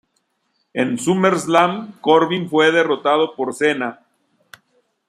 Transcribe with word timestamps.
En 0.73 0.97
SummerSlam, 0.97 1.93
Corbin 2.01 2.49
fue 2.49 2.71
derrotado 2.71 3.35
por 3.35 3.53
Cena. 3.53 4.03